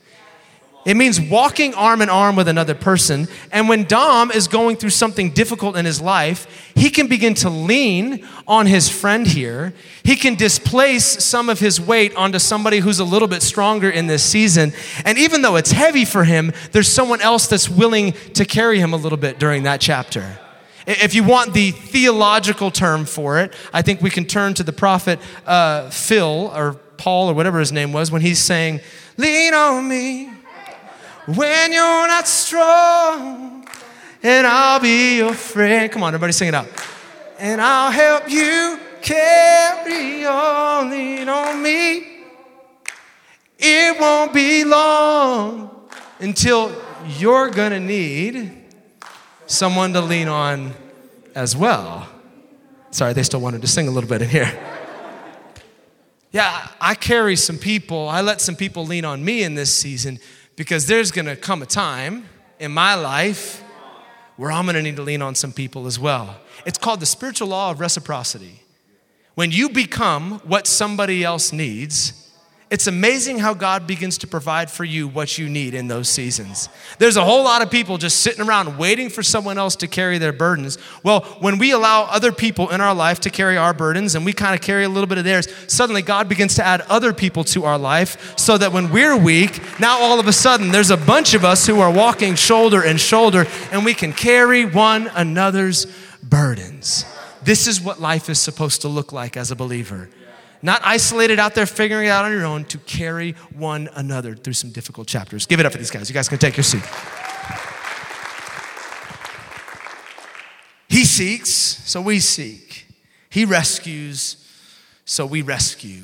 [0.86, 3.28] It means walking arm in arm with another person.
[3.52, 7.50] And when Dom is going through something difficult in his life, he can begin to
[7.50, 9.74] lean on his friend here.
[10.04, 14.08] He can displace some of his weight onto somebody who's a little bit stronger in
[14.08, 14.74] this season.
[15.06, 18.94] And even though it's heavy for him, there's someone else that's willing to carry him
[18.94, 20.38] a little bit during that chapter.
[20.86, 24.74] If you want the theological term for it, I think we can turn to the
[24.74, 28.82] prophet uh, Phil or Paul or whatever his name was when he's saying,
[29.16, 30.30] Lean on me
[31.26, 33.68] when you're not strong,
[34.22, 35.92] and I'll be your friend.
[35.92, 36.68] Come on, everybody sing it out.
[37.40, 42.24] And I'll help you carry on, lean on me.
[43.58, 46.76] It won't be long until
[47.08, 48.52] you're gonna need
[49.46, 50.74] someone to lean on
[51.36, 52.08] as well.
[52.92, 54.52] Sorry, they still wanted to sing a little bit in here.
[56.32, 60.20] Yeah, I carry some people, I let some people lean on me in this season
[60.56, 62.28] because there's going to come a time
[62.60, 63.64] in my life
[64.36, 66.38] where I'm going to need to lean on some people as well.
[66.66, 68.64] It's called the spiritual law of reciprocity.
[69.36, 72.23] When you become what somebody else needs,
[72.74, 76.70] it's amazing how God begins to provide for you what you need in those seasons.
[76.98, 80.18] There's a whole lot of people just sitting around waiting for someone else to carry
[80.18, 80.80] their burdens.
[81.04, 84.34] Well, when we allow other people in our life to carry our burdens and we
[84.34, 87.44] kind of carry a little bit of theirs, suddenly God begins to add other people
[87.44, 90.98] to our life so that when we're weak, now all of a sudden there's a
[90.98, 95.86] bunch of us who are walking shoulder and shoulder and we can carry one another's
[96.24, 97.06] burdens.
[97.44, 100.10] This is what life is supposed to look like as a believer
[100.64, 104.54] not isolated out there figuring it out on your own, to carry one another through
[104.54, 105.46] some difficult chapters.
[105.46, 106.10] Give it up for these guys.
[106.10, 106.84] You guys can take your seat.
[110.88, 112.88] He seeks, so we seek.
[113.30, 114.38] He rescues,
[115.06, 116.04] so we rescue.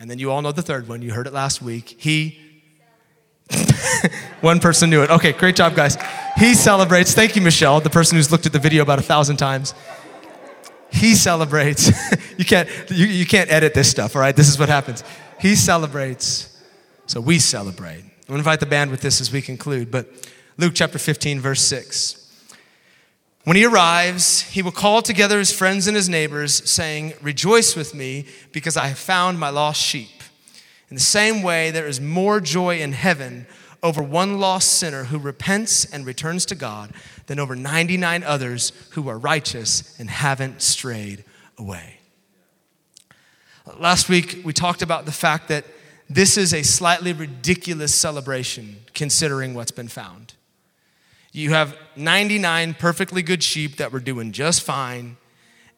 [0.00, 1.02] And then you all know the third one.
[1.02, 1.96] You heard it last week.
[1.98, 2.40] He,
[4.40, 5.10] one person knew it.
[5.10, 5.98] Okay, great job, guys.
[6.38, 7.12] He celebrates.
[7.14, 9.74] Thank you, Michelle, the person who's looked at the video about a thousand times.
[10.92, 11.90] He celebrates.
[12.38, 14.36] you, can't, you, you can't edit this stuff, all right?
[14.36, 15.02] This is what happens.
[15.40, 16.62] He celebrates,
[17.06, 18.00] so we celebrate.
[18.00, 20.06] I'm gonna invite the band with this as we conclude, but
[20.58, 22.18] Luke chapter 15, verse 6.
[23.44, 27.94] When he arrives, he will call together his friends and his neighbors, saying, Rejoice with
[27.94, 30.22] me, because I have found my lost sheep.
[30.90, 33.46] In the same way, there is more joy in heaven
[33.82, 36.92] over one lost sinner who repents and returns to God
[37.26, 41.24] than over 99 others who are righteous and haven't strayed
[41.58, 41.98] away.
[43.78, 45.64] Last week, we talked about the fact that
[46.08, 50.34] this is a slightly ridiculous celebration considering what's been found.
[51.32, 55.16] You have 99 perfectly good sheep that were doing just fine,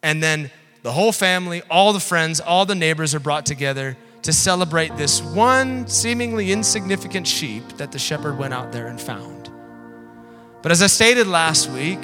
[0.02, 0.50] and then
[0.82, 5.20] the whole family, all the friends, all the neighbors are brought together to celebrate this
[5.20, 9.50] one seemingly insignificant sheep that the shepherd went out there and found.
[10.62, 12.00] But as I stated last week,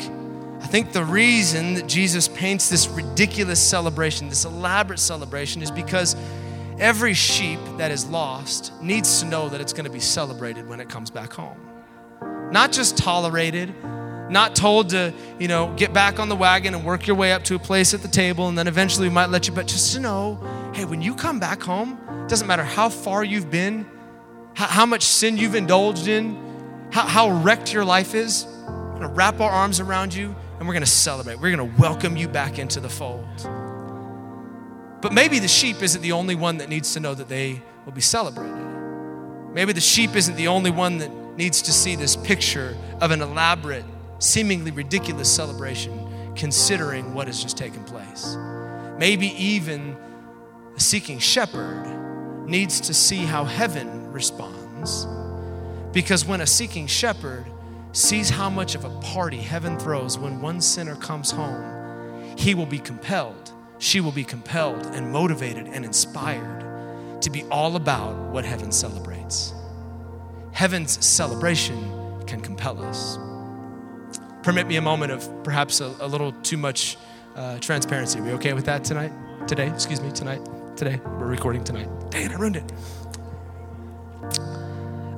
[0.61, 6.14] I think the reason that Jesus paints this ridiculous celebration, this elaborate celebration, is because
[6.78, 10.78] every sheep that is lost needs to know that it's going to be celebrated when
[10.78, 11.59] it comes back home.
[12.52, 13.74] Not just tolerated,
[14.31, 17.43] not told to, you know, get back on the wagon and work your way up
[17.45, 19.93] to a place at the table and then eventually we might let you, but just
[19.95, 20.38] to know,
[20.75, 23.87] hey, when you come back home, doesn't matter how far you've been,
[24.55, 26.37] how, much sin you've indulged in,
[26.93, 28.47] how wrecked your life is.
[28.66, 31.40] We're gonna wrap our arms around you and we're gonna celebrate.
[31.40, 33.27] We're gonna welcome you back into the fold.
[35.01, 37.93] But maybe the sheep isn't the only one that needs to know that they will
[37.93, 38.55] be celebrated.
[39.53, 43.23] Maybe the sheep isn't the only one that needs to see this picture of an
[43.23, 43.85] elaborate,
[44.20, 48.37] seemingly ridiculous celebration, considering what has just taken place.
[48.96, 49.96] Maybe even
[50.76, 55.09] a seeking shepherd needs to see how heaven responds.
[55.92, 57.44] Because when a seeking shepherd
[57.90, 62.66] sees how much of a party heaven throws when one sinner comes home, he will
[62.66, 68.44] be compelled she will be compelled and motivated and inspired to be all about what
[68.44, 69.54] heaven celebrates.
[70.52, 73.18] Heaven's celebration can compel us.
[74.42, 76.96] Permit me a moment of perhaps a, a little too much
[77.37, 78.18] uh, transparency.
[78.20, 79.12] Are we okay with that tonight?
[79.46, 79.68] Today?
[79.68, 80.40] Excuse me, tonight?
[80.76, 80.98] Today?
[81.05, 81.88] We're recording tonight.
[82.09, 82.72] Dang, I ruined it.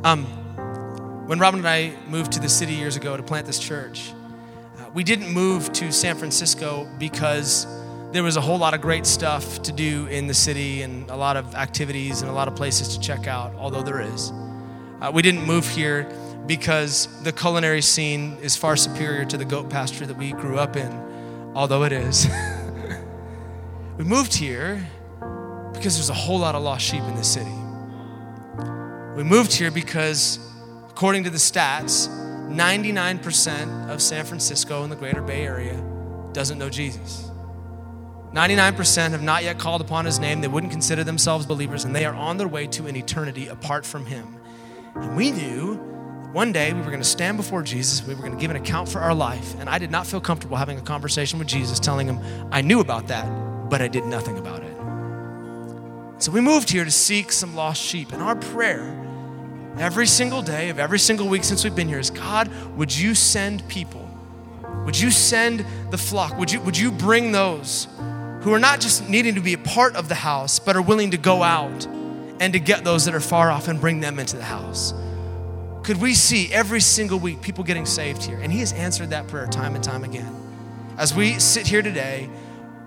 [0.04, 0.24] Um,
[1.28, 4.12] when Robin and I moved to the city years ago to plant this church,
[4.78, 7.68] uh, we didn't move to San Francisco because
[8.10, 11.16] there was a whole lot of great stuff to do in the city and a
[11.16, 14.32] lot of activities and a lot of places to check out, although there is.
[15.00, 16.12] Uh, we didn't move here
[16.46, 20.76] because the culinary scene is far superior to the goat pasture that we grew up
[20.76, 20.92] in,
[21.54, 22.26] although it is.
[23.98, 24.86] we moved here
[25.72, 27.50] because there's a whole lot of lost sheep in this city.
[29.16, 30.38] We moved here because,
[30.88, 32.08] according to the stats,
[32.48, 35.82] 99% of San Francisco and the greater Bay Area
[36.32, 37.30] doesn't know Jesus.
[38.32, 40.40] 99% have not yet called upon his name.
[40.40, 43.84] They wouldn't consider themselves believers, and they are on their way to an eternity apart
[43.84, 44.36] from him.
[44.94, 45.91] And we knew
[46.32, 48.56] one day we were going to stand before Jesus, we were going to give an
[48.56, 51.78] account for our life, and I did not feel comfortable having a conversation with Jesus
[51.78, 53.26] telling him I knew about that,
[53.68, 56.22] but I did nothing about it.
[56.22, 58.98] So we moved here to seek some lost sheep, and our prayer
[59.78, 63.14] every single day of every single week since we've been here is God, would you
[63.14, 64.08] send people?
[64.86, 66.38] Would you send the flock?
[66.38, 67.88] Would you, would you bring those
[68.40, 71.10] who are not just needing to be a part of the house, but are willing
[71.10, 71.86] to go out
[72.40, 74.94] and to get those that are far off and bring them into the house.
[75.82, 78.38] Could we see every single week people getting saved here?
[78.38, 80.32] And He has answered that prayer time and time again.
[80.96, 82.30] As we sit here today,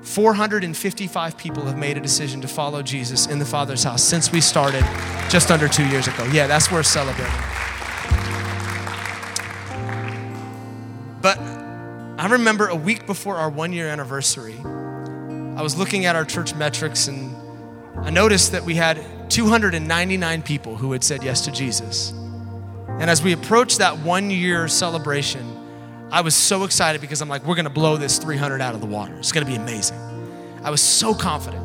[0.02, 4.40] 455 people have made a decision to follow Jesus in the Father's house since we
[4.40, 4.86] started
[5.30, 6.24] just under two years ago.
[6.32, 7.34] Yeah, that's worth celebrating.
[11.22, 11.38] But
[12.18, 16.56] I remember a week before our one year anniversary, I was looking at our church
[16.56, 17.36] metrics and
[17.98, 22.14] I noticed that we had 299 people who had said yes to Jesus.
[23.00, 25.52] And as we approached that one year celebration,
[26.12, 28.88] I was so excited because I'm like, we're gonna blow this 300 out of the
[28.88, 29.16] water.
[29.16, 29.98] It's gonna be amazing.
[30.64, 31.64] I was so confident.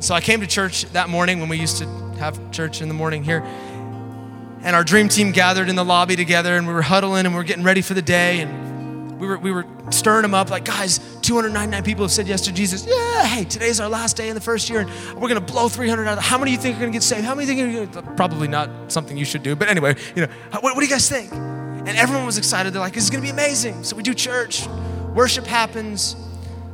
[0.00, 1.86] So I came to church that morning when we used to
[2.18, 3.42] have church in the morning here.
[4.62, 7.38] And our dream team gathered in the lobby together and we were huddling and we
[7.38, 8.40] were getting ready for the day.
[8.40, 8.67] And
[9.18, 12.52] we were, we were stirring them up like, guys, 299 people have said yes to
[12.52, 12.86] Jesus.
[12.86, 15.68] Yeah, hey, today's our last day in the first year, and we're going to blow
[15.68, 17.24] 300 out How many of you think are going to get saved?
[17.24, 20.32] How many think are gonna, probably not something you should do, but anyway, you know,
[20.52, 21.32] what, what do you guys think?
[21.32, 22.72] And everyone was excited.
[22.72, 23.82] They're like, this is going to be amazing.
[23.82, 24.66] So we do church,
[25.14, 26.16] worship happens,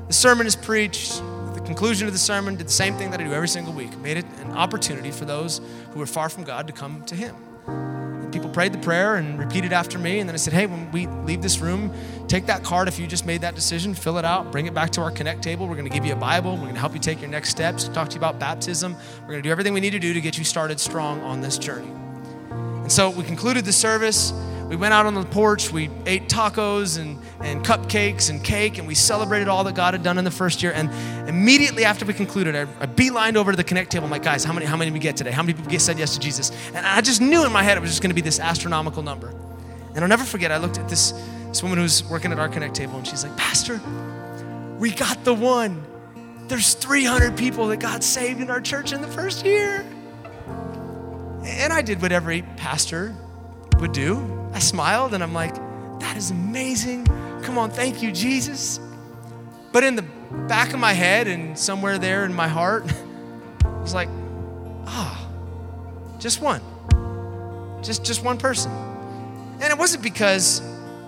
[0.06, 1.22] the sermon is preached.
[1.54, 3.96] The conclusion of the sermon did the same thing that I do every single week.
[3.98, 5.60] Made it an opportunity for those
[5.92, 7.34] who are far from God to come to Him
[8.34, 10.18] people prayed the prayer and repeated after me.
[10.18, 11.90] And then I said, hey, when we leave this room,
[12.26, 14.90] take that card if you just made that decision, fill it out, bring it back
[14.90, 15.66] to our Connect table.
[15.68, 16.52] We're going to give you a Bible.
[16.52, 18.96] We're going to help you take your next steps, talk to you about baptism.
[19.22, 21.40] We're going to do everything we need to do to get you started strong on
[21.40, 21.88] this journey.
[22.50, 24.32] And so we concluded the service
[24.68, 28.88] we went out on the porch, we ate tacos and, and cupcakes and cake, and
[28.88, 30.72] we celebrated all that God had done in the first year.
[30.72, 30.90] And
[31.28, 34.06] immediately after we concluded, I, I beelined over to the Connect table.
[34.06, 35.30] I'm like, guys, how many, how many did we get today?
[35.30, 36.50] How many people said yes to Jesus?
[36.74, 39.02] And I just knew in my head it was just going to be this astronomical
[39.02, 39.28] number.
[39.94, 41.12] And I'll never forget, I looked at this,
[41.48, 43.80] this woman who's working at our Connect table, and she's like, Pastor,
[44.78, 45.84] we got the one.
[46.48, 49.86] There's 300 people that got saved in our church in the first year.
[51.44, 53.14] And I did what every pastor
[53.78, 54.43] would do.
[54.54, 55.54] I smiled and I'm like,
[56.00, 57.06] that is amazing.
[57.42, 58.78] Come on, thank you, Jesus.
[59.72, 60.04] But in the
[60.48, 62.84] back of my head and somewhere there in my heart,
[63.64, 64.08] I was like,
[64.86, 66.62] ah, oh, just one.
[67.82, 68.70] Just just one person.
[69.60, 70.62] And it wasn't because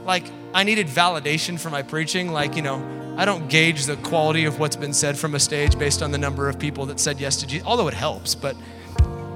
[0.04, 4.44] like I needed validation for my preaching, like, you know, I don't gauge the quality
[4.44, 7.20] of what's been said from a stage based on the number of people that said
[7.20, 8.56] yes to Jesus, although it helps, but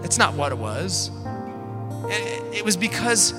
[0.03, 1.11] it's not what it was.
[2.53, 3.33] It was because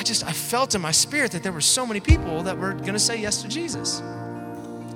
[0.00, 2.72] I just, I felt in my spirit that there were so many people that were
[2.72, 4.02] going to say yes to Jesus.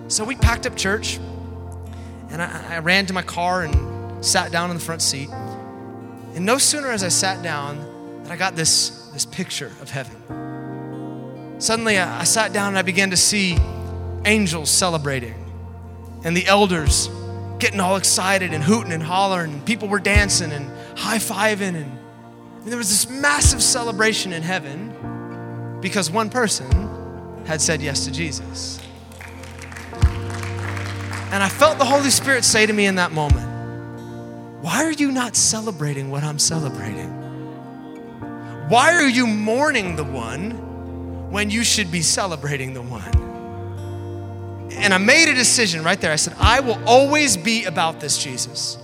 [0.09, 1.19] So we packed up church,
[2.31, 5.29] and I, I ran to my car and sat down in the front seat.
[5.29, 11.61] And no sooner as I sat down that I got this, this picture of heaven.
[11.61, 13.59] Suddenly I, I sat down and I began to see
[14.25, 15.35] angels celebrating,
[16.25, 17.11] and the elders
[17.59, 21.99] getting all excited and hooting and hollering, and people were dancing and high fiving and
[22.65, 24.95] and there was this massive celebration in heaven
[25.85, 28.81] because one person had said yes to Jesus.
[31.31, 33.47] And I felt the Holy Spirit say to me in that moment,
[34.63, 37.11] Why are you not celebrating what I'm celebrating?
[38.71, 40.53] Why are you mourning the one
[41.31, 43.13] when you should be celebrating the one?
[44.73, 46.13] And I made a decision right there.
[46.13, 48.79] I said, I will always be about this, Jesus.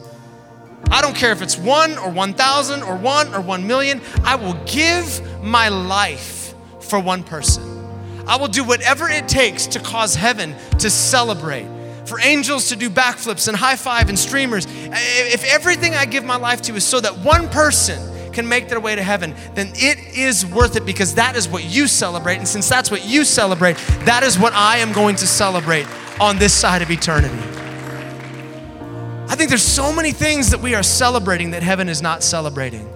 [0.91, 4.03] I don't care if it's one or 1,000 or one or 1 million.
[4.23, 6.40] I will give my life
[6.91, 7.63] for one person.
[8.27, 11.67] I will do whatever it takes to cause heaven to celebrate,
[12.07, 14.67] for angels to do backflips and high five and streamers.
[14.69, 18.79] If everything I give my life to is so that one person can make their
[18.79, 22.37] way to heaven, then it is worth it because that is what you celebrate.
[22.37, 25.87] And since that's what you celebrate, that is what I am going to celebrate
[26.21, 27.43] on this side of eternity.
[29.29, 32.89] I think there's so many things that we are celebrating that heaven is not celebrating.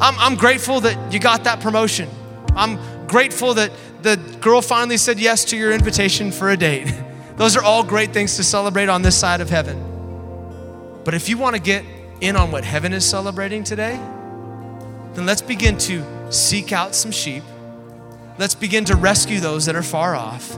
[0.00, 2.08] I'm, I'm grateful that you got that promotion.
[2.56, 6.92] I'm grateful that the girl finally said yes to your invitation for a date.
[7.36, 9.82] Those are all great things to celebrate on this side of heaven.
[11.04, 11.84] But if you want to get
[12.20, 13.96] in on what heaven is celebrating today,
[15.14, 17.42] then let's begin to seek out some sheep.
[18.38, 20.56] Let's begin to rescue those that are far off.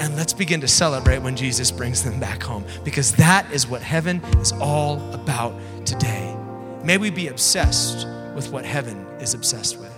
[0.00, 3.82] And let's begin to celebrate when Jesus brings them back home because that is what
[3.82, 6.36] heaven is all about today.
[6.84, 9.97] May we be obsessed with what heaven is obsessed with.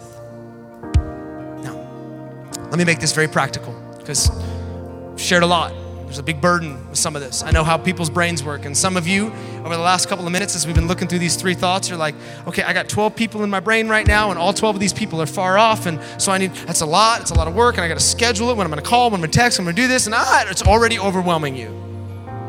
[2.71, 5.73] Let me make this very practical because I've shared a lot
[6.11, 7.45] there's a big burden with some of this.
[7.45, 8.65] I know how people's brains work.
[8.65, 9.27] And some of you,
[9.61, 11.99] over the last couple of minutes, as we've been looking through these three thoughts, you're
[11.99, 12.17] like,
[12.49, 14.93] okay, I got 12 people in my brain right now, and all 12 of these
[14.93, 15.87] people are far off.
[15.87, 17.21] And so I need, that's a lot.
[17.21, 18.91] It's a lot of work, and I got to schedule it when I'm going to
[18.91, 20.07] call, when I'm going to text, I'm going to do this.
[20.07, 21.69] And ah, it's already overwhelming you.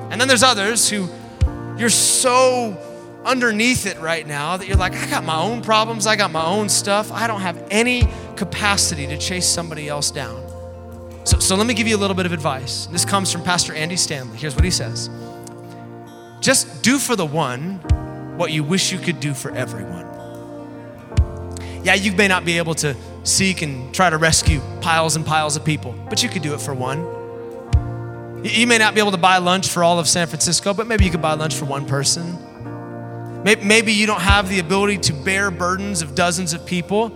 [0.10, 1.08] And then there's others who
[1.78, 2.76] you're so
[3.24, 6.44] underneath it right now that you're like, I got my own problems, I got my
[6.44, 7.12] own stuff.
[7.12, 8.08] I don't have any
[8.42, 10.42] capacity to chase somebody else down.
[11.26, 12.88] So, so let me give you a little bit of advice.
[12.88, 14.36] This comes from Pastor Andy Stanley.
[14.36, 15.12] Here's what he says
[16.40, 17.76] Just do for the one
[18.38, 20.08] what you wish you could do for everyone.
[21.84, 25.56] Yeah, you may not be able to seek and try to rescue piles and piles
[25.56, 27.00] of people, but you could do it for one.
[28.44, 31.06] You may not be able to buy lunch for all of San Francisco, but maybe
[31.06, 32.40] you could buy lunch for one person.
[33.44, 37.12] Maybe you don't have the ability to bear burdens of dozens of people,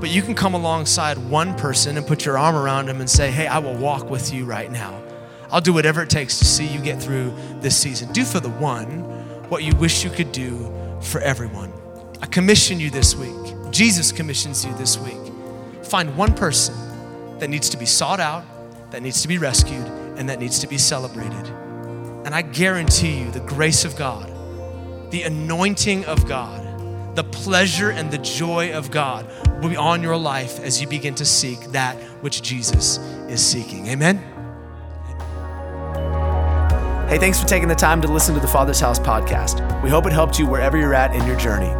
[0.00, 3.30] but you can come alongside one person and put your arm around them and say,
[3.30, 5.02] Hey, I will walk with you right now.
[5.50, 8.12] I'll do whatever it takes to see you get through this season.
[8.12, 9.00] Do for the one
[9.48, 11.72] what you wish you could do for everyone.
[12.20, 13.34] I commission you this week.
[13.70, 15.32] Jesus commissions you this week.
[15.84, 16.74] Find one person
[17.38, 18.44] that needs to be sought out,
[18.90, 19.86] that needs to be rescued,
[20.16, 21.46] and that needs to be celebrated.
[22.24, 24.30] And I guarantee you the grace of God,
[25.10, 29.26] the anointing of God, the pleasure and the joy of God
[29.76, 32.98] on your life as you begin to seek that which Jesus
[33.28, 33.86] is seeking.
[33.88, 34.18] Amen.
[37.08, 39.82] Hey, thanks for taking the time to listen to the Father's House podcast.
[39.82, 41.70] We hope it helped you wherever you're at in your journey.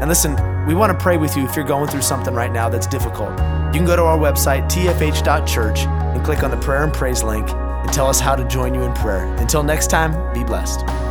[0.00, 2.68] And listen, we want to pray with you if you're going through something right now
[2.68, 3.30] that's difficult.
[3.30, 7.48] You can go to our website, tfh.church, and click on the prayer and praise link
[7.50, 9.24] and tell us how to join you in prayer.
[9.36, 11.05] Until next time, be blessed.